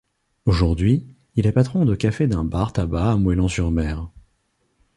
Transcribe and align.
Aujourd'hui, 0.45 1.05
il 1.35 1.45
est 1.45 1.51
patron 1.51 1.85
de 1.85 1.93
café 1.93 2.25
d'un 2.27 2.43
bar-tabac 2.43 3.11
à 3.11 3.17
Moëlan-sur-Mer. 3.17 4.09